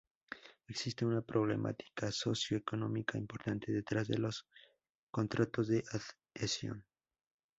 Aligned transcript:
Existe 0.67 1.05
una 1.05 1.21
problemática 1.21 2.11
socio-económica 2.11 3.19
importante 3.19 3.71
detrás 3.71 4.07
de 4.07 4.17
los 4.17 4.47
contratos 5.11 5.67
de 5.67 5.83
adhesión. 6.35 6.87